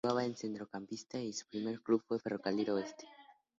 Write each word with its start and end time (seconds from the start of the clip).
Jugaba 0.03 0.23
de 0.23 0.33
centrocampista 0.35 1.19
y 1.19 1.31
su 1.31 1.45
primer 1.47 1.79
club 1.81 2.01
fue 2.07 2.17
Ferrocarril 2.17 2.71
Oeste. 2.71 3.05